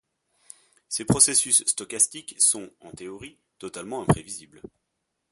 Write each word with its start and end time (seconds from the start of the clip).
Ces 0.89 1.05
processus 1.05 1.63
stochastiques 1.67 2.33
sont, 2.39 2.71
en 2.79 2.89
théorie, 2.89 3.37
totalement 3.59 4.01
imprévisibles. 4.01 4.63